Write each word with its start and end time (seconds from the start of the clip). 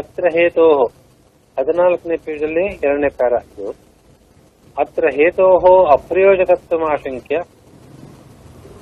ಅತ್ರ 0.00 0.24
ಹೇತೋ 0.36 0.66
ಹದಿನಾಲ್ಕನೇ 1.56 2.16
ಪೇಜಲ್ಲಿ 2.26 2.64
ಎರಡನೇ 2.84 3.08
ಪ್ಯಾರ 3.18 3.34
ಇದು. 3.50 3.66
ಅತ್ರ 4.82 5.04
ಹೇತೋ 5.18 5.46
ಅಪ್ರಯೋಜಕತ್ವಮಾಶಂಕ್ಯ 5.96 7.36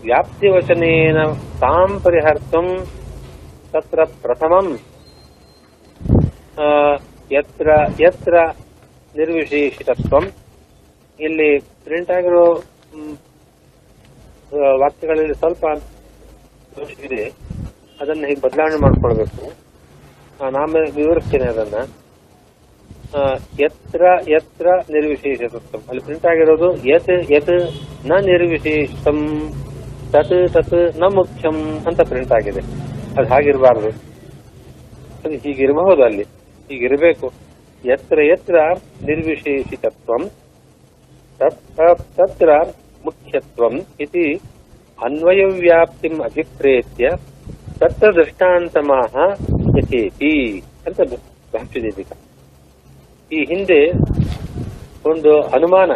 ವ್ಯಾಪ್ತಿವಚನೇನ 0.07 1.19
ತಾಂ 1.63 1.91
ಪರಿಹರ್ತಂ 2.05 2.69
ತತ್ರ 3.73 4.05
ಪ್ರಥಮಂ. 4.23 4.69
ಯತ್ರ 7.37 7.69
ಯತ್ರ 8.07 8.35
ನಿರ್ವಿಶೇಷಿತತ್ವಂ. 9.15 10.25
ಇಲ್ಲಿ 11.19 11.51
ಪ್ರಿಂಟ್ 11.85 12.13
ಆಗಿರೋ 12.19 12.45
ವಾಕ್ಯಗಳಲ್ಲಿ 14.83 15.37
ಸ್ವಲ್ಪ 15.43 15.65
ಇದೆ. 17.07 17.25
ಅದನ್ನು 18.01 18.25
ಹೀಗೆ 18.29 18.41
ಬದಲಾವಣೆ 18.47 18.79
ಮಾಡ್ಕೊಳ್ಬೇಕು. 18.85 19.43
ನಾನು 20.51 20.95
ವಿವರಿಸ್ತೇನೆ 20.95 21.45
ಅದನ್ನ. 21.45 21.75
ಯತ್ರ 23.61 24.05
ಯತ್ರ 24.29 24.67
ನಿರ್ವಿಶೇಷತತ್ವಂ. 24.91 25.81
ಅಲ್ಲಿ 25.89 26.05
ಪ್ರಿಂಟ್ 26.05 26.27
ಆಗಿರೋದು 26.27 26.89
ಯತ್ 26.89 27.31
ಯತ್, 27.31 27.51
ನ 28.07 28.13
ನಿರ್ವಿಶೇಷಂ 28.15 29.49
ತತ್ 30.13 30.53
ತತ್, 30.53 30.99
ನ 30.99 31.05
ಮುಖ್ಯಂ 31.05 31.79
ಅಂತ 31.87 32.01
ಪ್ರಿಂಟ್ 32.01 32.33
ಆಗಿದೆ. 32.33 32.61
ಅದು 33.19 33.29
ಹಾಗಿರಬಾರ್ದು. 33.29 33.89
ಅದು 35.25 35.35
ಹೀಗಿರಬಹುದು 35.35 36.03
ಅಲ್ಲಿ. 36.03 36.23
ಹೀಗಿರಬೇಕು. 36.69 37.33
ಯತ್ರ 37.85 38.23
ಯತ್ರ 38.23 38.55
ನಿರ್ವಿಶೇಷಿತತ್ವಂ 39.05 40.31
ತತ್- 41.39 42.03
ತತ್ರ 42.03 42.51
ಮುಖ್ಯತ್ವಂ 43.05 43.81
ಇತಿ 44.01 44.35
ಅನ್ವಯವ್ಯಾಪ್ತಿಂ 45.05 46.23
ಅಭಿಪ್ರೇತ್ಯ 46.23 47.09
ತತ್ರ 47.79 48.15
ದೃಷ್ಟಾಂತಮಾಹ 48.15 49.17
ಯಥೇತಿ 49.79 50.33
ಅಂತ 50.87 51.01
ಈ 53.33 53.41
ಹಿಂದೆ 53.51 53.81
ಒಂದು 55.11 55.31
ಅನುಮಾನ 55.57 55.91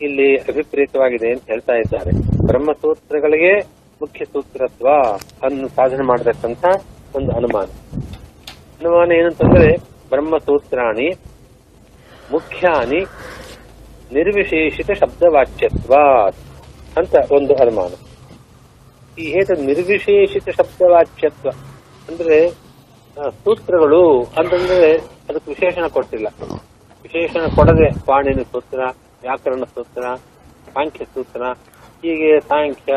ಇಲ್ಲಿ 0.00 0.28
ಅಭಿಪ್ರೇತವಾಗಿದೆ 0.50 1.28
ಅಂತ 1.34 1.44
ಹೇಳ್ತಾ 1.52 1.74
ಇದ್ದಾರೆ. 1.82 2.10
ಬ್ರಹ್ಮಸೂತ್ರಗಳಿಗೆ 2.46 3.52
ಮುಖ್ಯ 4.02 4.24
ಸೂತ್ರತ್ವ 4.24 4.88
ಅನ್ನು 5.46 5.68
ಸಾಧನೆ 5.68 6.04
ಮಾಡತಕ್ಕಂತ 6.10 6.64
ಒಂದು 7.16 7.30
ಅನುಮಾನ. 7.38 7.68
ಅನುಮಾನ 8.80 9.08
ಏನಂತಂದ್ರೆ 9.20 9.70
ಬ್ರಹ್ಮಸೂತ್ರಾಣಿ 10.12 11.08
ಮುಖ್ಯಾನಿ 12.32 13.00
ನಿರ್ವಿಶೇಷಿತ 14.18 14.90
ಶಬ್ದವಾಚ್ಯತ್ವ 15.00 15.94
ಅಂತ 17.00 17.14
ಒಂದು 17.38 17.54
ಅನುಮಾನ. 17.64 17.92
ಈ 19.22 19.26
ಹೇತ 19.34 19.50
ನಿರ್ವಿಶೇಷಿತ 19.70 20.48
ಶಬ್ದವಾಚ್ಯತ್ವ 20.60 21.48
ಅಂದ್ರೆ 22.08 22.38
ಸೂತ್ರಗಳು 23.44 24.02
ಅಂತಂದ್ರೆ 24.40 24.90
ಅದಕ್ಕೆ 25.28 25.48
ವಿಶೇಷಣ 25.54 25.84
ಕೊಟ್ಟಿಲ್ಲ 25.96 26.28
ವಿಶೇಷಣ 27.04 27.42
ಕೊಡದೆ 27.56 27.88
ಪಾಣಿನ 28.06 28.42
ಸೂತ್ರ, 28.52 28.80
ವ್ಯಾಕರಣ 29.22 29.64
ಸೂತ್ರ, 29.74 30.02
ಸಾಂಖ್ಯ 30.74 31.04
ಸೂತ್ರ, 31.04 31.42
ಹೀಗೆ 32.02 32.32
ಸಾಂಖ್ಯ 32.40 32.94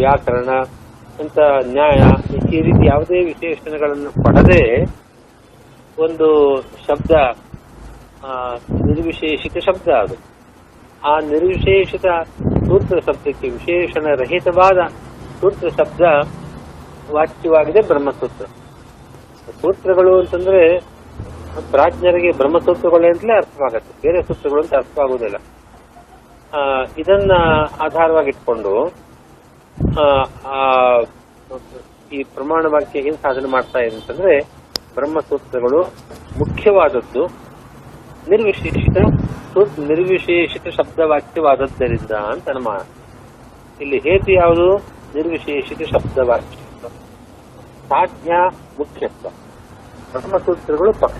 ವ್ಯಾಕರಣ, 0.00 0.50
ಅಂತ 1.22 1.38
ನ್ಯಾಯ, 1.72 2.00
ಈ 2.56 2.60
ರೀತಿ 2.66 2.84
ಯಾವುದೇ 2.86 3.18
ವಿಶೇಷಣಗಳನ್ನು 3.32 4.10
ಕೊಡದೆ 4.22 4.62
ಒಂದು 5.98 6.28
ಶಬ್ದ 6.86 7.12
ನಿರ್ವಿಶೇಷಿತ 8.88 9.56
ಶಬ್ದ 9.68 9.88
ಅದು. 10.02 10.16
ಆ 11.04 11.12
ನಿರ್ವಿಶೇಷಿತ 11.32 12.06
ಸೂತ್ರ 12.68 12.98
ಶಬ್ದಕ್ಕೆ 13.08 13.48
ವಿಶೇಷಣ 13.48 14.04
ರಹಿತವಾದ 14.22 14.80
ಸೂತ್ರ 15.40 15.68
ಶಬ್ದ 15.78 16.02
ವಾಚ್ಯವಾಗಿದೆ 17.10 17.80
ಬ್ರಹ್ಮಸೂತ್ರ. 17.80 18.46
ಸೂತ್ರಗಳು 19.60 20.20
ಅಂತಂದ್ರೆ 20.20 20.78
ಪ್ರಾಜ್ಞರಿಗೆ 21.70 22.32
ಬ್ರಹ್ಮಸೂತ್ರಗಳು 22.32 23.06
ಅಂತಲೇ 23.06 23.36
ಅರ್ಥವಾಗುತ್ತೆ. 23.36 24.02
ಬೇರೆ 24.02 24.22
ಸೂತ್ರಗಳು 24.22 24.60
ಅಂತ 24.60 24.74
ಅರ್ಥವಾಗುವುದಿಲ್ಲ 24.74 25.36
ಆ, 26.52 26.84
ಇದನ್ನ 26.98 27.32
ಆಧಾರವಾಗಿಟ್ಕೊಂಡು 27.80 28.72
ಈ 32.12 32.22
ಪ್ರಮಾಣ 32.22 32.66
ವಾಕ್ಯ 32.66 32.98
ಏನ್ 32.98 33.16
ಸಾಧನೆ 33.16 33.48
ಮಾಡ್ತಾ 33.48 33.78
ಇದೆ 33.78 33.96
ಅಂತಂದ್ರೆ 33.96 34.40
ಬ್ರಹ್ಮಸೂತ್ರಗಳು 34.94 35.80
ಮುಖ್ಯವಾದದ್ದು 36.38 37.22
ನಿರ್ವಿಶೇಷಿತ 38.28 38.98
ನಿರ್ವಿಶೇಷಿತ 39.78 40.68
ಶಬ್ದವಾಕ್ಯವಾದದ್ದರಿಂದ 40.68 42.10
ಅಂತ 42.10 42.48
ನಮ್ಮ 42.48 42.70
ಇಲ್ಲಿ 43.80 43.98
ಹೇತು 43.98 44.32
ಯಾವುದು? 44.32 44.68
ನಿರ್ವಿಶೇಷಿತ 45.14 45.82
ಶಬ್ದವಾಕ್ಯ. 45.82 46.71
ಸಾಜ್ಞಾ 47.92 48.46
ಮುಖ್ಯತ್ವ. 48.78 49.28
ಬ್ರಹ್ಮಸೂತ್ರಗಳು 50.12 50.92
ಪಕ್ಷ 50.92 51.14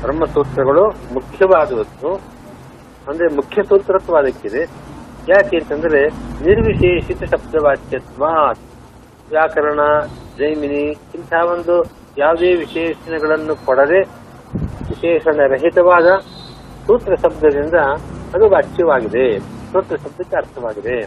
ಬ್ರಹ್ಮಸೂತ್ರಗಳು 0.00 0.88
ಮುಖ್ಯವಾದವತ್ತು 1.14 2.14
ಅಂದ್ರೆ 3.08 3.36
ಮುಖ್ಯ 3.36 3.62
ಸೂತ್ರತ್ವ 3.62 4.16
ಅದಕ್ಕಿದೆ 4.16 4.62
ಯಾಕೆ 5.28 5.56
ಅಂತಂದ್ರೆ 5.56 6.08
ನಿರ್ವಿಶೇಷಿತ 6.44 7.24
ಶಬ್ದವಾಚ್ಯತ್ವ, 7.24 8.24
ವ್ಯಾಕರಣ, 9.28 9.80
ಜೈಮಿನಿ 10.38 10.82
ಇಂತಹ 11.14 11.52
ಒಂದು 11.52 11.84
ಯಾವುದೇ 12.18 12.54
ವಿಶೇಷಣಗಳನ್ನು 12.54 13.66
ಕೊಡದೆ 13.66 14.00
ವಿಶೇಷಣ 14.88 15.40
ರಹಿತವಾದ 15.46 16.18
ಸೂತ್ರ 16.86 17.14
ಶಬ್ದದಿಂದ 17.14 17.74
ಅದು 18.34 18.50
ವಾಚ್ಯವಾಗಿದೆ. 18.50 19.38
ಸೂತ್ರ 19.40 19.96
ಶಬ್ದಕ್ಕೆ 19.96 20.36
ಅರ್ಥವಾಗಿದೆ. 20.36 20.98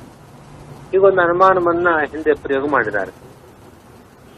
ಈಗೊಂದು 0.93 1.21
ಅನುಮಾನವನ್ನ 1.21 1.87
ಹಿಂದೆ 2.11 2.33
ಪ್ರಯೋಗ 2.33 2.65
ಮಾಡಿದ್ದಾರೆ. 2.71 3.26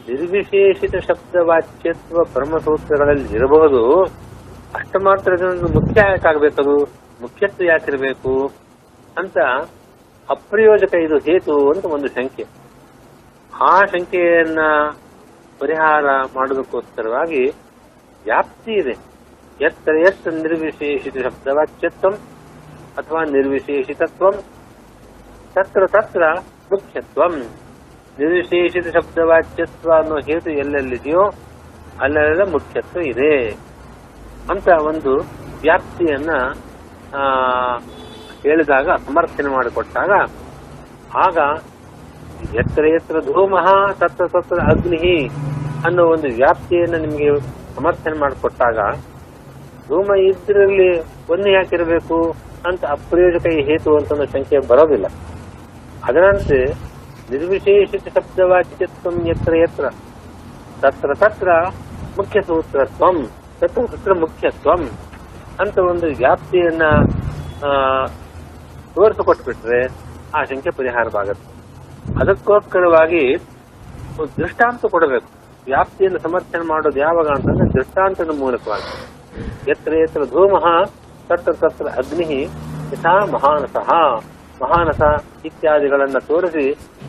ನಿರ್ವಿಶೇಷಿತ 0.08 0.96
ಶಬ್ದವಾಚ್ಯತ್ವ 0.96 2.24
ಬ್ರಹ್ಮಸೂತ್ರಗಳಲ್ಲಿ 2.24 3.34
ಇರಬಹುದು 3.34 4.02
ಅಷ್ಟ 4.74 4.96
ಮಾತ್ರ 5.04 5.32
ಇದೊಂದು 5.32 5.68
ಮುಖ್ಯ 5.68 6.00
ಯಾಕಾಗಬೇಕದು? 6.08 6.84
ಮುಖ್ಯತ್ವ 7.20 7.64
ಯಾಕಿರಬೇಕು? 7.64 8.52
ಅಂತ 9.18 9.38
ಅಪ್ರಯೋಜಕ 10.30 10.94
ಇದು 10.94 11.18
ಹೇತು 11.18 11.70
ಅಂತ 11.70 11.84
ಒಂದು 11.84 12.08
ಶಂಕೆ. 12.08 12.44
ಆ 13.60 13.80
ಶಂಕೆಯನ್ನ 13.84 14.58
ಪರಿಹಾರ 15.58 16.04
ಮಾಡೋದಕ್ಕೋಸ್ಕರವಾಗಿ 16.36 17.48
ವ್ಯಾಪ್ತಿ 18.24 18.72
ಇದೆ. 18.72 18.96
ಎತ್ತರ 19.64 19.92
ಎತ್ತ 19.96 20.28
ನಿರ್ವಿಶೇಷಿತ 20.28 21.18
ಶಬ್ದವಾಚ್ಯತ್ವಂ 21.18 22.12
ಅಥವಾ 22.98 23.24
ನಿರ್ವಿಶೇಷಿತತ್ವಂ. 23.24 24.32
ತತ್ರ 25.54 25.86
ತತ್ರ 25.86 26.22
ಮುಖ್ಯತ್ವಂ. 26.72 27.42
ನಿರ್ವಿಶೇಷಿತ 28.18 28.86
ಶಬ್ದವಾಚ್ಯತ್ವ 28.96 29.90
ಅನ್ನೋ 30.00 30.16
ಹೇತು 30.28 30.50
ಎಲ್ಲೆಲ್ಲಿದೆಯೋ 30.62 31.24
ಅಲ್ಲೆಲ್ಲ 32.04 32.44
ಮುಖ್ಯತ್ವ 32.54 33.00
ಇದೆ 33.12 33.34
ಅಂತ 34.52 34.68
ಒಂದು 34.90 35.12
ವ್ಯಾಪ್ತಿಯನ್ನ 35.64 36.32
ಹೇಳಿದಾಗ, 38.44 38.88
ಸಮರ್ಥನೆ 39.06 39.48
ಮಾಡಿಕೊಟ್ಟಾಗ, 39.56 40.12
ಆಗ 41.24 41.38
ಎತ್ತರ 42.60 42.84
ಎತ್ತರ 42.98 43.18
ಧೂಮಃ 43.30 43.66
ತತ್ರ 44.00 44.26
ತತ್ರ 44.34 44.58
ಅಗ್ನಿ 44.72 45.14
ಅನ್ನೋ 45.86 46.02
ಒಂದು 46.14 46.28
ವ್ಯಾಪ್ತಿಯನ್ನು 46.40 46.98
ನಿಮಗೆ 47.06 47.28
ಸಮರ್ಥನೆ 47.76 48.16
ಮಾಡಿಕೊಟ್ಟಾಗ, 48.18 48.78
ಧೂಮ 49.88 50.10
ಇದ್ರಲ್ಲಿ 50.30 50.90
ಒಂದು 51.34 51.48
ಯಾಕಿರಬೇಕು 51.56 52.18
ಅಂತ 52.68 52.82
ಅಪ್ರಯೋಜಕ 52.96 53.46
ಹೇತು 53.68 53.90
ಅಂತ 53.98 54.30
ಶಂಕೆ 54.32 54.58
ಬರೋದಿಲ್ಲ. 54.70 55.06
ಅದರಂತೆ 56.08 56.58
ನಿರ್ವಿಶೇಷಿತ 57.30 58.06
ಶಬ್ದವಾಚ್ಯತ್ವಂ 58.16 59.16
ಯತ್ರ 59.28 59.52
ಯತ್ರ 59.56 59.86
ತತ್ರ 60.82 61.10
ತತ್ರ 61.22 61.48
ಮುಖ್ಯ 62.18 62.40
ಸೂತ್ರತ್ವಂ 62.40 63.16
ತತ್ರ 63.60 63.82
ತತ್ರ 63.92 64.12
ಮುಖ್ಯತ್ವಂ 64.20 64.82
ಅಂತ 65.60 65.76
ಒಂದು 65.90 66.06
ವ್ಯಾಪ್ತಿಯನ್ನ 66.22 66.84
ತೋರಿಸಿಕೊಟ್ಬಿಟ್ರೆ 68.94 69.80
ಆ 70.34 70.40
ಶಂಕೆ 70.48 70.70
ಪರಿಹಾರವಾಗುತ್ತೆ. 70.70 71.48
ಅದಕ್ಕೋಸ್ಕರವಾಗಿ 72.20 73.24
ದೃಷ್ಟಾಂತ 74.36 74.86
ಕೊಡಬೇಕು. 74.86 75.28
ವ್ಯಾಪ್ತಿಯನ್ನು 75.64 76.18
ಸಮರ್ಥನೆ 76.18 76.64
ಮಾಡೋದು 76.66 76.98
ಯಾವಾಗ 77.00 77.28
ಅಂತಂದ್ರೆ 77.36 77.66
ದೃಷ್ಟಾಂತದ 77.74 78.32
ಮೂಲಕವಾಗಿ. 78.38 78.90
ಎತ್ರ 79.70 79.92
ಎತ್ರ 79.94 80.22
ಧೂಮಃ, 80.24 80.66
ತತ್ರ 81.28 81.52
ತತ್ರ 81.52 81.86
ಅಗ್ನಿ 82.00 82.42
ಯಥಾ 82.92 83.14
ಮಹಾನಸಃ. 83.34 83.90
ಮಹಾನಸ 84.62 85.00
ಇತ್ಯಾದಿಗಳನ್ನ 85.44 86.18
ತೋರಿಸಿ 86.28 86.64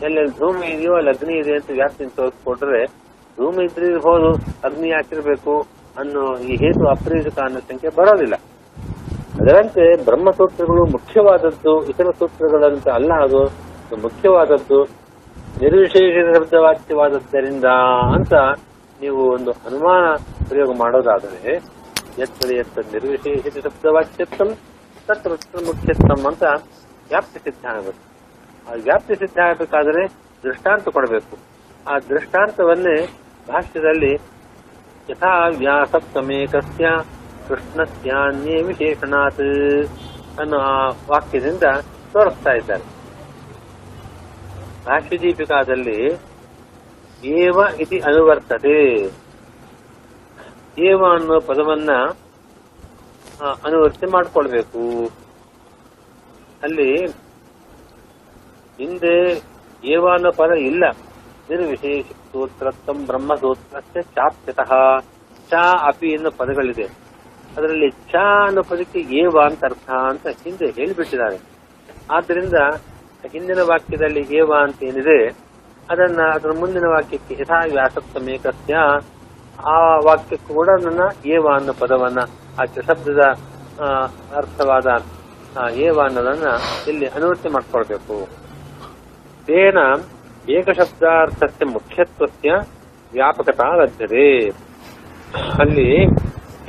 ಎಲ್ಲೆಲ್ಲಿ 0.08 0.34
ಧೂಮ 0.40 0.60
ಇದೆಯೋ 0.74 0.94
ಅಲ್ಲಿ 1.00 1.12
ಅಗ್ನಿ 1.16 1.36
ಇದೆ 1.42 1.54
ಅಂತ 1.60 1.70
ವ್ಯಾಪ್ತಿಯನ್ನು 1.80 2.16
ತೋರಿಸ್ಕೊಟ್ರೆ, 2.20 2.82
ಧೂಮ 3.38 3.56
ಇದ್ರೆ 3.68 3.86
ಇರ್ಬೋದು, 3.94 4.30
ಅಗ್ನಿ 4.68 4.90
ಹಾಕಿರ್ಬೇಕು 4.96 5.56
ಅನ್ನೋ 6.02 6.24
ಈ 6.50 6.56
ಹೇತು 6.62 6.84
ಅಪ್ರೀಜಕ 6.96 7.38
ಅನ್ನೋ 7.48 7.60
ಸಂಖ್ಯೆ 7.70 7.92
ಬರೋದಿಲ್ಲ. 8.00 8.36
ಅದರಂತೆ 9.42 9.84
ಬ್ರಹ್ಮಸೂತ್ರಗಳು 10.08 10.84
ಮುಖ್ಯವಾದದ್ದು, 10.96 11.74
ಇತರ 11.92 12.10
ಸೂತ್ರಗಳಂತ 12.20 12.88
ಅಲ್ಲ 12.98 13.12
ಅದು 13.28 13.42
ಮುಖ್ಯವಾದದ್ದು, 14.08 14.80
ನಿರ್ವಿಶೇಷ 15.64 16.16
ಶಬ್ದವಾಚ್ಯವಾದದ್ದರಿಂದ 16.36 17.68
ಅಂತ 18.18 18.34
ನೀವು 19.04 19.22
ಒಂದು 19.36 19.52
ಅನುಮಾನ 19.68 20.06
ಪ್ರಯೋಗ 20.50 20.70
ಮಾಡೋದಾದರೆ, 20.82 21.54
ಎತ್ತರ 22.26 22.50
ಎತ್ತ 22.62 22.80
ನಿರ್ವಿಶೇಷಿತ 22.94 23.58
ಶಬ್ದವಾಚ್ಯತ್ವಂ 23.66 24.50
ತತ್ರ 25.08 25.32
ಮುಖ್ಯತ್ವ 25.70 26.28
ಅಂತ 26.32 26.44
ವ್ಯಾಪ್ತಿ 27.12 27.40
ಸಿದ್ಧ 27.46 27.66
ಆಗಬೇಕು 27.74 28.04
ಆ 28.08 28.11
ವ್ಯಾಪ್ತಿ 28.70 29.16
ಸಿದ್ಧ 29.16 29.40
ಆಗಬೇಕಾದ್ರೆ 29.40 30.08
ದೃಷ್ಟಾಂತ 30.44 30.90
ಕೊಡಬೇಕು. 30.90 31.38
ಆ 31.88 32.00
ದೃಷ್ಟಾಂತವನ್ನೇ 32.00 33.06
ಭಾಷ್ಯದಲ್ಲಿ 33.48 34.14
ಯಥಾ 35.10 35.48
ವ್ಯಾಸಪ್ತಮೇಕಸ್ಯ 35.58 36.90
ಕೃಷ್ಣಸ್ಯಾನ್ಯೇ 37.48 38.62
ವಿಶೇಷಣಾತ್ 38.62 39.40
ಅನ್ನೋ 40.40 40.58
ಆ 40.58 40.88
ವಾಕ್ಯದಿಂದ 40.88 41.64
ತೋರಿಸ್ತಾ 42.14 42.52
ಇದ್ದಾರೆ. 42.52 42.84
ಭಾಷ್ಯದೀಪಿಕಾದಲ್ಲಿ 44.86 46.12
ಏವ 47.24 47.60
ಇತಿ 47.80 48.00
ಅನುವರ್ತದೆ. 48.00 49.04
ಏವ 50.80 51.06
ಅನ್ನೋ 51.14 51.40
ಪದವನ್ನ 51.40 51.92
ಅನುವರ್ತಿ 53.66 54.06
ಮಾಡಿಕೊಳ್ಬೇಕು. 54.06 55.10
ಅಲ್ಲಿ 56.64 57.08
ಹಿಂದೆ 58.80 59.16
ಏವಾನ 59.94 60.30
ಪದ 60.38 60.52
ಇಲ್ಲ. 60.70 60.84
ನಿರ್ವಿಶೇಷ 61.50 62.06
ಬ್ರಹ್ಮ 62.60 63.00
ಬ್ರಹ್ಮಸೂತ್ರಕ್ಕೆ 63.06 64.02
ಚಾಪ್ಯತಃ. 64.16 64.72
ಚಾ 65.52 65.64
ಅಪಿ 65.90 66.08
ಎನ್ನುವ 66.08 66.34
ಪದಗಳಿದೆ. 66.38 66.86
ಅದರಲ್ಲಿ 67.58 67.90
ಚ 68.12 68.16
ಅನ್ನೋ 68.48 68.62
ಪದಕ್ಕೆ 68.70 69.00
ಏವ 69.22 69.36
ಅಂತ 69.46 69.62
ಅರ್ಥ 69.66 69.90
ಅಂತ 70.10 70.28
ಹಿಂದೆ 70.44 70.68
ಹೇಳಿಬಿಟ್ಟಿದ್ದಾರೆ. 70.78 71.38
ಆದ್ದರಿಂದ 72.12 72.58
ಹಿಂದಿನ 73.34 73.62
ವಾಕ್ಯದಲ್ಲಿ 73.70 74.22
ಏವ 74.40 74.52
ಅಂತ 74.64 74.78
ಏನಿದೆ, 74.84 75.18
ಅದನ್ನ 75.92 76.22
ಅದರ 76.36 76.52
ಮುಂದಿನ 76.60 76.86
ವಾಕ್ಯಕ್ಕೆ 76.94 77.34
ಯಥಾ 77.42 77.60
ವ್ಯಾಸತ್ವಮೇಕಸ್ಯ 77.74 78.76
ಆ 79.74 79.78
ವಾಕ್ಯಕ್ಕೂ 80.06 80.52
ಕೂಡ 80.54 80.70
ನನ್ನ 80.86 81.02
ಏವ 81.36 81.46
ಅನ್ನೋ 81.56 81.74
ಪದವನ್ನ 81.82 82.22
ಆ 82.60 82.66
ಶಬ್ದದ 82.88 83.24
ಅರ್ಥವಾದ 84.36 84.88
ಏವ 85.86 85.98
ಅನ್ನೋದನ್ನ 86.02 86.50
ಇಲ್ಲಿ 86.90 87.08
ಅನುವರ್ತಿ 87.08 87.50
ಮಾಡ್ಕೊಳ್ಬೇಕು. 87.50 88.16
ತೇನ 89.46 89.78
ಏಕಶಬ್ದಾರ್ಥಸ್ಯ 90.50 91.66
ಮುಖ್ಯತ್ವಸ್ಯ 91.66 92.52
ವ್ಯಾಪಕತಾ 93.14 93.76
ಲಭ್ಯತೆ 93.76 94.50
ಅಲ್ಲಿ 95.60 96.04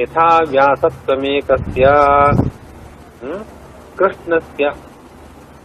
ಯಥಾ 0.00 0.38
ವ್ಯಾಸತ್ವಮೇಕಸ್ಯ 0.48 1.86
ಹ್ಮ್, 3.22 3.44
ಕೃಷ್ಣಸ್ಯ 3.98 4.64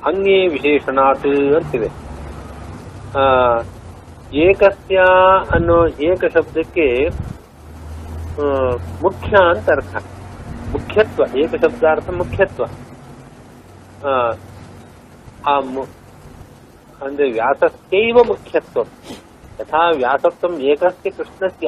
ಅನ್ಯೇ 0.06 0.48
ವಿಶೇಷಣಾತ್ 0.48 1.26
ಅಂತಿದೆ. 1.28 1.90
ಆ, 3.20 3.58
ಏಕಸ್ಯ 4.34 4.98
ಅನ್ನೋ 5.52 5.88
ಏಕ 5.88 6.26
ಶಬ್ದಕ್ಕೆ 6.34 7.06
ಆ, 8.42 8.70
ಮುಖ್ಯ 9.02 9.36
ಅಂತ 9.50 9.70
ಅರ್ಥ. 9.70 9.96
ಮುಖ್ಯತ್ವ 10.72 11.38
ಏಕ 11.38 11.56
ಶಬ್ದಾರ್ಥ 11.62 12.10
ಮುಖ್ಯತ್ವ. 12.10 12.64
ಆ, 14.08 14.32
ಆ 15.48 15.60
ಮು- 15.60 15.88
ಅಂದ್ರೆ 17.02 17.32
ವ್ಯಾಸಸ್ಯೈವ 17.32 18.18
ಮುಖ್ಯತ್ವ 18.28 18.82
ಯಥಾ 19.60 19.90
ವ್ಯಾಸತ್ವಂ 19.98 20.60
ಏಕಸ್ಯ 20.62 21.10
ಕೃಷ್ಣಸ್ಯ 21.10 21.68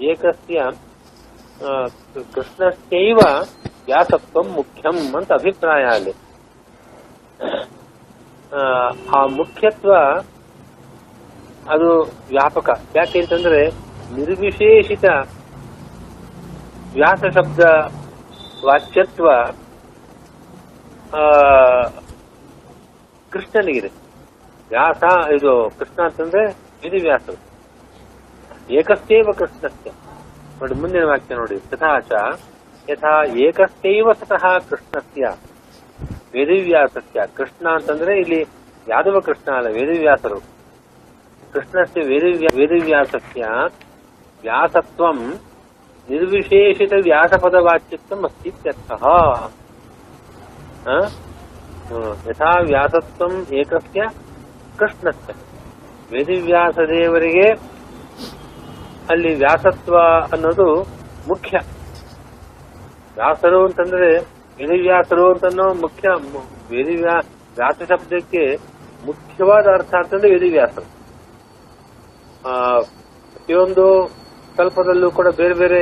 ಏಕಸ್ಯ 0.00 0.58
ಆ, 1.64 1.72
ಕೃಷ್ಣಸ್ಯೈವ 2.34 3.18
ವ್ಯಾಸತ್ವಂ 3.86 4.48
ಮುಖ್ಯಂ 4.52 5.16
ಅಂತ 5.16 5.32
ಅಭಿಪ್ರಾಯ 5.32 5.84
ಅಲ್ಲಿ 5.94 6.14
ಆ, 8.52 8.60
ಆ 9.12 9.26
ಮುಖ್ಯತ್ವ 9.36 9.92
ಅದು 11.70 11.88
ವ್ಯಾಪಕ। 12.28 12.68
ಯಾಕೆ 12.96 13.20
ಅಂತಂದ್ರೆ 13.20 13.60
ನಿರ್ವಿಶೇಷಿತ 14.12 15.04
ವ್ಯಾಸ 16.94 17.24
ಶಬ್ದ 17.34 17.60
ವಾಚ್ಯತ್ವ 18.64 19.28
ಆ, 21.14 21.22
ಕೃಷ್ಣನಿಗಿದೆ। 23.32 23.90
ವ್ಯಾಸ 24.74 25.02
ಇದು 25.32 25.52
ಕೃಷ್ಣ 25.78 26.02
ಅಂತಂದ್ರೆ 26.02 26.42
ವೇದವ್ಯಾಸರು 26.82 27.38
ಏಕಸ್ಥೇವ 28.70 29.28
ಕೃಷ್ಣಸ್ಯ. 29.38 29.90
ನೋಡಿ 30.60 30.74
ಮುಂದಿನ 30.74 31.04
ವಾಕ್ಯ 31.04 31.34
ನೋಡಿ. 31.34 31.56
ತಥಾಚ 31.70 32.12
ಯಥಾ 32.90 33.12
ಏಕಸ್ಥೈವ 33.38 34.12
ಸತಃ 34.12 34.44
ಕೃಷ್ಣಸ್ಯ. 34.70 35.24
ವೇದವ್ಯಾಸಸ್ಯ 36.32 37.20
ಕೃಷ್ಣ 37.36 37.68
ಅಂತಂದ್ರೆ 37.68 38.18
ಇಲ್ಲಿ 38.18 38.40
ಯಾದವ 38.88 39.20
ಕೃಷ್ಣ 39.20 39.54
ಅಲ್ಲ 39.56 39.68
ವೇದವ್ಯಾಸರು 39.68 40.38
ಕೃಷ್ಣಸ್ಯ 41.52 42.00
ವೇದವ್ಯಾ 42.00 42.50
ವೇದವ್ಯಾಸಸ್ಯ 42.56 43.44
ವ್ಯಾಸತ್ವಂ 44.42 45.20
ನಿರ್ವಿಶೇಷಿತ 46.08 46.92
ವ್ಯಾಸ 47.02 47.32
ಅಸ್ತಿ 48.24 48.48
ಇತ್ಯರ್ಥಃ. 48.48 49.04
ಯಥಾ 52.28 52.50
ವ್ಯಾಸತ್ವಂ 52.66 53.34
ಏಕಸ್ಯ 53.52 54.02
ಕೃಷ್ಣಸ್ಯ 54.78 55.32
ವೇದಿವ್ಯಾಸ 56.10 56.78
ದೇವರಿಗೆ 56.88 57.46
ಅಲ್ಲಿ 59.10 59.34
ವ್ಯಾಸತ್ವ 59.34 59.96
ಅನ್ನೋದು 60.32 60.82
ಮುಖ್ಯ. 61.28 61.58
ವ್ಯಾಸರು 63.14 63.64
ಅಂತಂದ್ರೆ 63.64 64.08
ವೇದಿವ್ಯಾಸರು 64.58 65.32
ಅಂತನೋ 65.32 65.74
ಮುಖ್ಯ 65.74 66.08
ವೇದಿವ್ಯಾ 66.70 67.16
ವ್ಯಾಸ 67.56 67.82
ಶಬ್ದಕ್ಕೆ 67.88 68.42
ಮುಖ್ಯವಾದ 69.06 69.66
ಅರ್ಥ 69.74 69.94
ಅಂತಂದ್ರೆ 69.94 70.30
ವೇದಿವ್ಯಾಸರು 70.30 70.88
ಆ, 72.46 72.80
ಪ್ರತಿಯೊಂದು 73.32 73.84
ಕಲ್ಪದಲ್ಲೂ 74.56 75.10
ಕೂಡ 75.10 75.28
ಬೇರೆ 75.36 75.54
ಬೇರೆ 75.54 75.80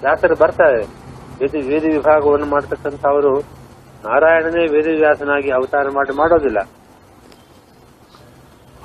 ವ್ಯಾಸರು 0.00 0.36
ಬರ್ತಾರೆ 0.36 0.82
ವೇದಿ 1.40 1.60
ವೇದಿ 1.60 1.88
ವಿಭಾಗವನ್ನು 1.88 2.46
ಮಾಡ್ತಕ್ಕಂಥವರು 2.46 3.32
ನಾರಾಯಣನೇ 4.04 4.66
ವೇದಿವ್ಯಾಸನಾಗಿ 4.66 5.50
ಅವತಾರ 5.50 5.90
ಮಾಡಿ 5.94 6.16
ಮಾಡೋದಿಲ್ಲ. 6.16 6.58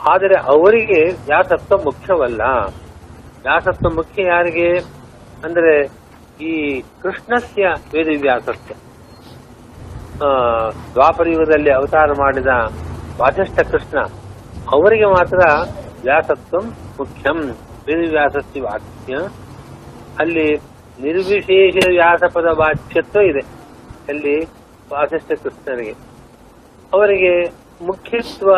ಆದರೆ 0.10 0.40
ಅವರಿಗೆ 0.40 1.12
ವ್ಯಾಸತ್ವ 1.12 1.78
ಮುಖ್ಯವಲ್ಲ. 1.78 2.42
ವ್ಯಾಸತ್ವ 3.44 3.90
ಮುಖ್ಯ 3.96 4.24
ಯಾರಿಗೆ? 4.24 4.78
ಅಂದ್ರೆ 5.44 5.90
ಈ 6.46 6.82
ಕೃಷ್ಣಸ್ಯ 6.82 7.68
ವೇದವ್ಯಾಸಸ್ಯ. 7.94 8.76
ಆ, 10.26 10.70
ದ್ವಾಪರ 10.70 11.28
ಯುಗದಲ್ಲಿ 11.28 11.72
ಅವತಾರ 11.72 12.12
ಮಾಡಿದ 12.12 12.48
ವಾಸಿಷ್ಠ 13.22 13.60
ಕೃಷ್ಣ 13.60 14.00
ಅವರಿಗೆ 14.72 15.06
ಮಾತ್ರ 15.06 15.38
ವ್ಯಾಸತ್ವ 16.04 16.58
ಮುಖ್ಯಂ. 17.00 17.40
ವೇದವ್ಯಾಸಸ್ಯ 17.88 18.62
ವಾಕ್ಯ 18.62 19.16
ಅಲ್ಲಿ 20.20 20.56
ನಿರ್ವಿಶೇಷ 21.02 21.74
ವ್ಯಾಸಪದ 21.88 22.46
ವಾಚ್ಯತ್ವ 22.58 23.20
ಇದೆ. 23.20 23.46
ಅಲ್ಲಿ 24.10 24.46
ವಾಸಿಷ್ಠ 24.94 25.44
ಕೃಷ್ಣರಿಗೆ. 25.44 25.96
ಅವರಿಗೆ 26.94 27.46
ಮುಖ್ಯತ್ವ 27.86 28.56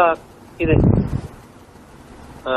ಇದೆ. 0.62 0.93
ಆ, 2.46 2.54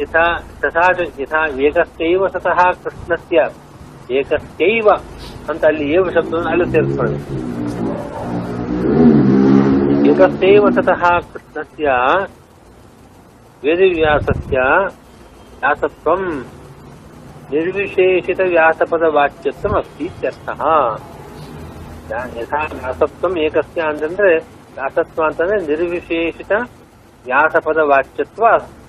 ಯಥಾ 0.00 0.24
ತಥಾ 0.60 0.92
ಚ 0.92 1.06
ಯಥಾ 1.20 1.40
ಏಕಸ್ಯೈವ 1.60 2.26
ಸತಃ 2.26 2.58
ಕೃಷ್ಣಸ್ಯ 2.82 3.38
ಏಕಸ್ಯೈವ 4.10 4.88
ಅಂತ 5.50 5.64
ಅಲ್ಲಿ 5.64 5.92
ಏವ 5.92 6.10
ಶಬ್ದವನ್ನು 6.10 6.50
ಅಲ್ಲಿ 6.50 6.66
ಸೇರಿಸ್ಕೊಳ್ಬೇಕು 6.72 7.32
ಏಕಸ್ಯೈವ 10.10 10.70
ಸತಃ 10.70 11.02
ಕೃಷ್ಣಸ್ಯ 11.30 11.86
ವೇದವ್ಯಾಸಸ್ಯ 13.62 14.58
ವ್ಯಾಸತ್ವಂ 15.60 16.22
ನಿರ್ವಿಶೇಷಿತ 17.50 18.40
ವ್ಯಾಸಪದ 18.48 19.02
ವಾಚ್ಯತ್ವಂ 19.10 19.74
ಅಸ್ತಿ 19.78 20.04
ಇತ್ಯರ್ಥಃ. 20.04 20.60
ಯಾ- 22.10 22.28
ಯಥಾ 22.38 22.60
ವ್ಯಾಸತ್ವಂ 22.74 23.38
ಏಕಸ್ಯ 23.38 23.80
ಅಂತಂದ್ರೆ 23.82 24.30
ವ್ಯಾಸತ್ವ 24.74 25.22
ಅಂತಂದ್ರೆ 25.24 25.58
ನಿರ್ವಿಶೇಷಿತ 25.66 26.52
ವ್ಯಾಸಪದ 27.26 27.76
ವಾಚ್ಯತ್ವ 27.82 28.44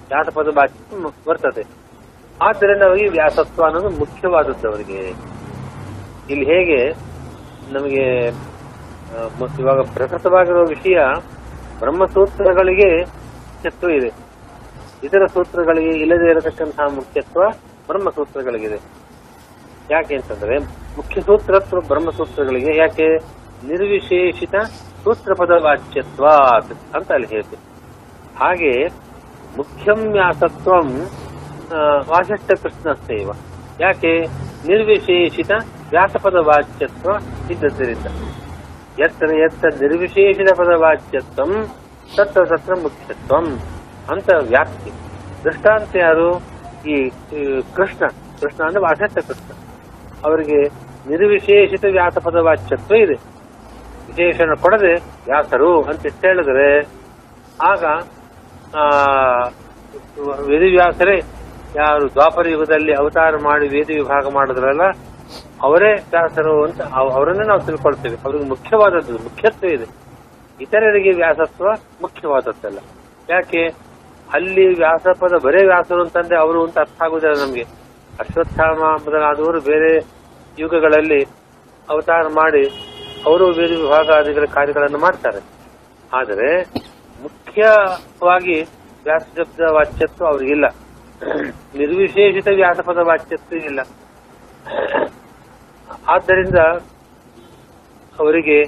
ವ್ಯಾಸಪದ 0.07 0.47
ವಾಚ್ಯತ್ವ 0.47 1.31
ಬರ್ತದೆ. 1.31 1.65
ಆದ್ದರಿಂದ 2.41 2.83
ಅವರಿಗೆ 2.83 3.09
ವ್ಯಾಸತ್ವ 3.09 3.63
ಅನ್ನೋದು 3.63 3.89
ಮುಖ್ಯವಾದದ್ದು 3.89 4.69
ಅವರಿಗೆ 4.69 5.13
ಇಲ್ಲಿ 6.29 6.45
ಹೇಗೆ 6.45 6.89
ನಮಗೆ 7.73 8.27
ಇವಾಗ 9.59 9.79
ಪ್ರಕೃತವಾಗಿರುವ 9.93 10.63
ವಿಷಯ, 10.63 10.99
ಬ್ರಹ್ಮಸೂತ್ರಗಳಿಗೆ 11.79 13.03
ಮುಖ್ಯತ್ವ 13.03 13.89
ಇದೆ. 13.89 14.11
ಇತರ 15.03 15.25
ಸೂತ್ರಗಳಿಗೆ 15.25 15.89
ಇಲ್ಲದೆ 15.89 16.31
ಇರತಕ್ಕಂತಹ 16.31 16.95
ಮುಖ್ಯತ್ವ 16.95 17.49
ಬ್ರಹ್ಮಸೂತ್ರಗಳಿಗಿದೆ. 17.87 18.79
ಯಾಕೆ 19.91 20.15
ಅಂತಂದ್ರೆ, 20.15 20.57
ಮುಖ್ಯ 20.97 21.21
ಸೂತ್ರತ್ವ 21.21 21.79
ಬ್ರಹ್ಮಸೂತ್ರಗಳಿಗೆ 21.79 22.77
ಯಾಕೆ? 22.77 23.17
ನಿರ್ವಿಶೇಷಿತ 23.67 24.55
ಸೂತ್ರ 25.03 25.33
ಪದ 25.33 25.51
ವಾಚ್ಯತ್ವ 25.51 26.27
ಅಂತ 26.97 27.11
ಅಲ್ಲಿ 27.11 27.27
ಹೇಳ್ತೀವಿ. 27.27 27.66
ಹಾಗೆ 28.39 28.87
ಮುಖ್ಯಂ 29.57 30.11
ವ್ಯಾಸತ್ವಂ 30.11 31.05
ವಾಸಿಷ್ಠ 32.09 32.51
ಕೃಷ್ಣಸ್ತೇವ 32.63 33.31
ಯಾಕೆ? 33.79 34.19
ನಿರ್ವಿಶೇಷಿತ 34.67 35.51
ವ್ಯಾಸಪದ 35.89 36.35
ವಾಚ್ಯತ್ವ 36.35 37.11
ಇದ್ದದ್ದರಿಂದ 37.51 38.05
ಎತ್ತರ 38.99 39.35
ಎತ್ತ 39.35 39.65
ನಿರ್ವಿಶೇಷಿತ 39.65 40.53
ಪದ 40.53 40.67
ವಾಚ್ಯತ್ವಂ, 40.75 41.67
ತತ್ರ 42.17 42.45
ತತ್ರ 42.45 42.73
ಮುಖ್ಯತ್ವಂ. 42.75 43.59
ಅಂತ 44.11 44.29
ವ್ಯಾಪ್ತಿ. 44.39 44.91
ದೃಷ್ಟಾಂತ 45.43 45.95
ಯಾರು? 45.95 46.37
ಈ 46.87 47.09
ಕೃಷ್ಣ. 47.75 48.05
ಕೃಷ್ಣ 48.41 48.63
ಅಂದ್ರೆ 48.63 48.81
ವಾಸಿಷ್ಠ 48.81 49.27
ಕೃಷ್ಣ 49.27 49.53
ಅವರಿಗೆ 50.25 50.61
ನಿರ್ವಿಶೇಷಿತ 51.09 51.85
ವ್ಯಾಸಪದ 51.85 52.35
ವಾಚ್ಯತ್ವ 52.35 52.95
ಇದೆ. 52.95 53.13
ವಿಶೇಷಣ 54.07 54.53
ಕೊಡದೆ 54.53 54.93
ವ್ಯಾಸರು 54.95 55.81
ಅಂತ 55.81 56.01
ಹೇಳಿದ್ರೆ, 56.01 56.79
ಆಗ 57.61 57.85
ವೇದವ್ಯಾಸರೇ 60.41 61.21
ಯಾರು 61.75 62.09
ದ್ವಾಪರ 62.09 62.47
ಯುಗದಲ್ಲಿ 62.47 62.93
ಅವತಾರ 62.93 63.37
ಮಾಡಿ 63.37 63.67
ವೇದಿ 63.67 63.93
ವಿಭಾಗ 63.93 64.27
ಮಾಡಿದ್ರಲ್ಲ, 64.33 64.81
ಅವರೇ 65.61 65.93
ವ್ಯಾಸರು 65.93 66.65
ಅಂತ 66.65 66.81
ಅವ್- 66.81 67.11
ಅವರನ್ನೇ 67.11 67.47
ನಾವು 67.47 67.59
ತಿಳ್ಕೊಳ್ತೇವೆ. 67.59 68.15
ಅವ್ರಿಗೆ 68.25 68.49
ಮುಖ್ಯವಾದದ್ದು, 68.49 69.13
ಮುಖ್ಯತ್ವ 69.13 69.65
ಇದೆ. 69.65 69.85
ಇತರರಿಗೆ 70.61 71.11
ವ್ಯಾಸತ್ವ 71.11 71.65
ಮುಖ್ಯವಾದದ್ದಲ್ಲ. 72.01 72.77
ಯಾಕೆ? 73.29 73.67
ಅಲ್ಲಿ 74.33 74.75
ವ್ಯಾಸಪದ 74.75 75.43
ಬರೇ 75.43 75.65
ವ್ಯಾಸರು 75.65 76.03
ಅಂತಂದ್ರೆ 76.03 76.39
ಅವರು 76.39 76.65
ಅಂತ 76.65 76.79
ಅರ್ಥ 76.79 77.01
ಆಗುದಿಲ್ಲ 77.03 77.45
ನಮಗೆ. 77.45 77.61
ಅಶ್ವತ್ಥಾಮ 78.19 78.77
ಮೊದಲಾದವರು 78.77 79.61
ಬೇರೆ 79.61 80.05
ಯುಗಗಳಲ್ಲಿ 80.59 81.23
ಅವತಾರ 81.89 82.27
ಮಾಡಿ, 82.27 82.67
ಅವರು 83.25 83.47
ವೇದ 83.47 83.69
ವಿಭಾಗಾದಿಗಳ 83.69 84.45
ಕಾರ್ಯಗಳನ್ನು 84.53 84.97
ಮಾಡ್ತಾರೆ. 84.97 85.39
ಆದರೆ 86.13 86.61
ಮುಖ್ಯವಾಗಿ 87.21 88.57
ವ್ಯಾಸ 89.03 89.23
ಶಬ್ದ 89.37 89.59
ವಾಚ್ಯತ್ವ 89.73 90.25
ಅವ್ರಿಗಿಲ್ಲ. 90.25 90.65
ನಿರ್ವಿಶೇಷಿತ 91.77 92.47
ವ್ಯಾಸಪದ 92.55 92.99
ವಾಚ್ಯತ್ವ 93.07 93.55
ಇಲ್ಲ. 93.69 93.79
ಆದ್ದರಿಂದ 96.07 96.59
ಅವರಿಗೆ 98.19 98.59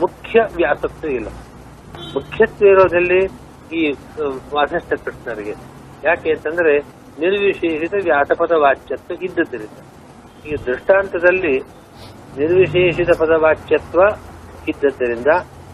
ಮುಖ್ಯ 0.00 0.40
ವ್ಯಾಸತ್ವ 0.56 1.08
ಇಲ್ಲ. 1.08 1.28
ಮುಖ್ಯತ್ವ 2.14 2.66
ಇರೋದ್ರಲ್ಲಿ 2.66 3.20
ಈ 3.76 3.82
ವಾಸಷ್ಟ 4.54 4.92
ಕೃಷ್ಣರಿಗೆ. 5.04 5.54
ಯಾಕೆ 6.04 6.30
ಅಂತಂದ್ರೆ 6.30 6.78
ನಿರ್ವಿಶೇಷಿತ 7.18 7.94
ವ್ಯಾಸಪದ 8.04 8.52
ವಾಚ್ಯತ್ವ 8.52 9.24
ಇದ್ದದ್ದರಿಂದ 9.24 9.78
ಈ 10.46 10.54
ದೃಷ್ಟಾಂತದಲ್ಲಿ 10.66 11.54
ನಿರ್ವಿಶೇಷಿತ 12.38 13.10
ಪದವಾಚ್ಯತ್ವ 13.18 14.00
ಇದ್ದದ್ದರಿಂದ 14.68 15.26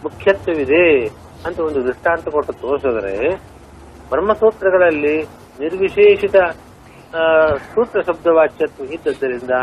ಮುಖ್ಯತ್ವವಿದೆ. 0.02 0.84
ಅಂತ 1.46 1.58
ಒಂದು 1.60 1.80
ದೃಷ್ಟಾಂತ 1.86 2.28
ಕೊಟ್ಟು 2.28 2.52
ತೋರಿಸಿದ್ರೆ, 2.52 3.14
ಬ್ರಹ್ಮಸೂತ್ರಗಳಲ್ಲಿ 4.08 5.16
ನಿರ್ವಿಶೇಷಿತ 5.58 6.36
ಸೂತ್ರ 7.72 8.02
ಶಬ್ದವಾಚ್ಯತ್ವ 8.02 8.84
ಇದ್ದದ್ದರಿಂದ 8.84 9.54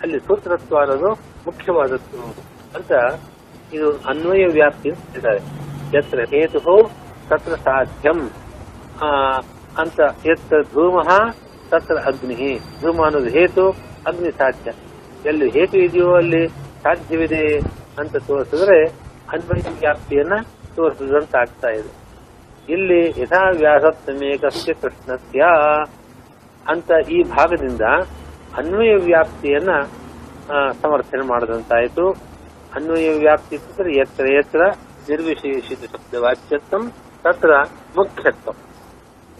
ಅಲ್ಲಿ 0.00 0.18
ಸೂತ್ರತ್ವ 0.20 0.76
ಅನ್ನೋದು 0.78 1.10
ಮುಖ್ಯವಾದದ್ದು 1.46 2.22
ಅಂತ 2.76 2.92
ಇದು 3.72 3.88
ಅನ್ವಯ 4.08 4.46
ವ್ಯಾಪ್ತಿ 4.52 4.90
ಅಂತ 4.90 5.26
ಯತ್ರ 5.94 6.20
ಹೇತು 6.30 6.60
ತತ್ರ 7.28 7.54
ಸಾಧ್ಯಂ 7.64 8.20
ಅಂತ 9.78 9.98
ಯತ್ರ 10.26 10.62
ಧೂಮ 10.72 10.96
ತತ್ರ 11.68 11.96
ಅಗ್ನಿ 12.00 12.48
ಧೂಮ 12.80 12.98
ಅನ್ನೋದು 13.04 13.28
ಹೇತು, 13.28 13.64
ಅಗ್ನಿ 14.06 14.30
ಸಾಧ್ಯ. 14.32 14.70
ಎಲ್ಲಿ 15.24 15.50
ಹೇತು 15.50 15.78
ಇದೆಯೋ 15.78 16.14
ಅಲ್ಲಿ 16.14 16.42
ಸಾಧ್ಯವಿದೆ 16.82 17.42
ಅಂತ 17.98 18.16
ತೋರಿಸಿದ್ರೆ 18.26 18.78
ಅನ್ವಯ 19.28 19.62
ವ್ಯಾಪ್ತಿಯನ್ನ 19.80 20.36
ತೋರಿಸಿದಂತ 20.76 21.34
ಆಗ್ತಾ 21.36 21.68
ಇದೆ. 21.68 21.92
ಇಲ್ಲಿ 22.72 23.00
ಯಥಾ 23.22 23.42
ವ್ಯಾಸತ್ವಮೇಕಸ್ಯ 23.58 24.72
ಕೃಷ್ಣಸ್ಯ 24.72 25.42
ಅಂತ 26.68 26.90
ಈ 27.10 27.22
ಭಾಗದಿಂದ 27.22 27.84
ಅನ್ವಯ 28.56 28.94
ವ್ಯಾಪ್ತಿಯನ್ನ 29.04 29.72
ಸಮರ್ಥನೆ 30.82 31.24
ಮಾಡದಂತಾಯಿತು. 31.26 32.06
ಅನ್ವಯ 32.74 33.08
ವ್ಯಾಪ್ತಿ 33.18 33.56
ಯತ್ರ 33.98 34.26
ಎತ್ತರ 34.38 34.64
ನಿರ್ವಿಶೇಷಿತ 35.10 35.82
ಶಬ್ದವಾಚ್ಯತ್ವಂ 35.92 36.84
ತತ್ರ 37.24 37.52
ಮುಖ್ಯತ್ವ. 37.96 38.50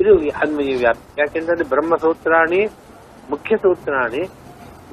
ಇದು 0.01 0.15
ಅನ್ವಯ 0.41 0.77
ವ್ಯಾಪ್ತಿ. 0.77 1.21
ಯಾಕೆಂದ್ರೆ 1.21 1.69
ಬ್ರಹ್ಮಸೂತ್ರಾಣಿ 1.69 2.63
ಮುಖ್ಯ 3.31 3.57
ಸೂತ್ರಾಣಿ 3.57 4.23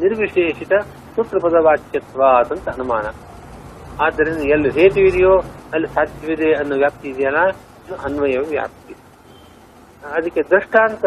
ನಿರ್ವಿಶೇಷಿತ 0.02 0.74
ಸೂತ್ರಪದ 1.16 1.58
ವಾಚ್ಯತ್ವ 1.66 2.22
ಅಂತ 2.54 2.68
ಅನುಮಾನ. 2.70 3.06
ಆದ್ದರಿಂದ 4.02 4.42
ಎಲ್ಲಿ 4.52 4.70
ಹೇತು 4.70 5.00
ಇದೆಯೋ 5.02 5.34
ಅಲ್ಲಿ 5.74 5.88
ಸಾಧ್ಯವಿದೆ 5.88 6.50
ಅನ್ನೋ 6.54 6.76
ವ್ಯಾಪ್ತಿ 6.76 7.08
ಇದೆಯಲ್ಲ? 7.10 7.42
ಇದು 7.86 7.96
ಅನ್ವಯ 7.96 8.38
ವ್ಯಾಪ್ತಿ. 8.50 8.94
ಅದಕ್ಕೆ 10.14 10.42
ದೃಷ್ಟಾಂತ 10.42 11.06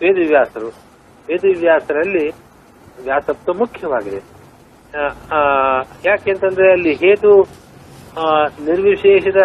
ವೇದವ್ಯಾಸರು. 0.00 0.68
ವೇದವ್ಯಾಸರಲ್ಲಿ 1.28 2.26
ವ್ಯಾಸತ್ವ 3.02 3.52
ಮುಖ್ಯವಾಗಿದೆ. 3.52 4.22
ಯಾಕೆಂತಂದ್ರೆ 6.04 6.72
ಅಲ್ಲಿ 6.72 6.92
ಹೇತು 6.94 7.42
ನಿರ್ವಿಶೇಷದ 8.64 9.42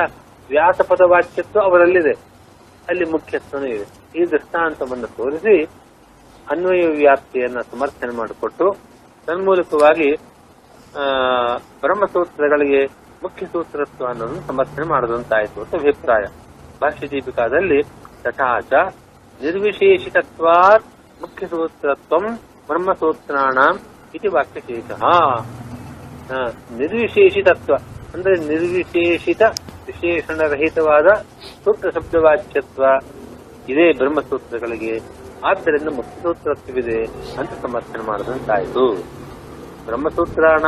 ವ್ಯಾಸಪದ 0.49 1.01
ವಾಚ್ಯತ್ವ 1.09 1.59
ಅವರಲ್ಲಿದೆ. 1.59 2.13
ಅಲ್ಲಿ 2.89 3.05
ಮುಖ್ಯತ್ವನೂ 3.11 3.65
ಇದೆ. 3.65 4.19
ಈ 4.19 4.25
ದೃಷ್ಟಾಂತವನ್ನು 4.31 5.07
ತೋರಿಸಿ 5.07 5.63
ಅನ್ವಯ 6.51 6.87
ವ್ಯಾಪ್ತಿಯನ್ನು 6.87 7.61
ಸಮರ್ಥನೆ 7.63 8.17
ಮಾಡಿಕೊಟ್ಟು, 8.17 8.75
ತನ್ಮೂಲಕವಾಗಿ 9.27 10.09
ಬ್ರಹ್ಮಸೂತ್ರಗಳಿಗೆ 11.81 12.81
ಮುಖ್ಯ 13.23 13.45
ಸೂತ್ರತ್ವ 13.45 14.05
ಅನ್ನೋದನ್ನು 14.07 14.41
ಸಮರ್ಥನೆ 14.41 14.85
ಮಾಡದಂತಾಯಿತು 14.85 15.61
ಅಂತ 15.61 15.75
ಅಭಿಪ್ರಾಯ. 15.75 16.23
ಭಾಷ್ಯ 16.81 17.07
ದೀಪಿಕಾದಲ್ಲಿ 17.07 17.79
ತಥಾಚ 18.23 18.73
ನಿರ್ವಿಶೇಷಿತತ್ವಾತ್ 19.41 20.85
ಮುಖ್ಯ 21.21 21.47
ಸೂತ್ರತ್ವ 21.47 22.17
ಬ್ರಹ್ಮಸೂತ್ರಾಣ 22.67 23.57
ಇತಿ 24.15 24.27
ವಾಕ್ಯಶೇಷ. 24.27 24.89
ನಿರ್ವಿಶೇಷಿತತ್ವ, 26.77 27.73
ಅಂದ್ರೆ 28.13 28.33
ನಿರ್ವಿಶೇಷಿತ 28.47 29.41
ವಿಶೇಷಣರಹಿತವಾದ 29.87 31.07
ಸೂತ್ರ 31.63 31.89
ಶಬ್ದವಾಚ್ಯತ್ವ 31.89 32.83
ಇದೇ 33.69 33.87
ಬ್ರಹ್ಮಸೂತ್ರಗಳಿಗೆ. 33.93 34.95
ಆದ್ದರಿಂದ 35.43 35.89
ಮುಖ್ಯ 35.95 36.15
ಸೂತ್ರತ್ವವಿದೆ 36.23 36.99
ಅಂತ 37.39 37.51
ಸಮರ್ಥನೆ 37.61 38.03
ಮಾಡದಂತಾಯಿತು 38.03 38.85
ಬ್ರಹ್ಮಸೂತ್ರಾಣ. 39.85 40.63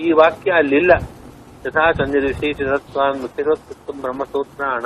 ಈ 0.00 0.12
ವಾಕ್ಯ 0.12 0.52
ಅಲ್ಲಿಲ್ಲ. 0.52 0.90
ಯಥಾ 1.66 1.90
ನಿರ್ವಿಶೇಷಿತತ್ವ 1.90 3.00
ಮುಖ್ಯಸೂತ್ರ 3.14 4.00
ಬ್ರಹ್ಮಸೂತ್ರಾಣ 4.00 4.84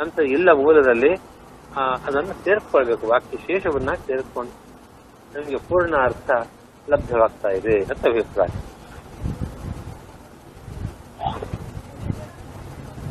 ಅಂತ 0.00 0.20
ಇಲ್ಲ 0.20 0.52
ಮೂಲದಲ್ಲಿ. 0.52 1.12
ಅದನ್ನು 2.06 2.44
ಸೇರ್ಕೊಳ್ಬೇಕು. 2.44 3.06
ವಾಕ್ಯ 3.06 3.36
ಶೇಷವನ್ನ 3.36 3.90
ಸೇರಿಸ್ಕೊಂಡು 4.06 4.50
ನಮಗೆ 5.34 5.56
ಪೂರ್ಣ 5.56 5.96
ಅರ್ಥ 5.96 6.30
ಲಭ್ಯವಾಗ್ತಾ 6.90 7.48
ಇದೆ 7.48 7.80
ಅಂತ 7.80 8.06
ಅಭಿಪ್ರಾಯ. 8.06 8.48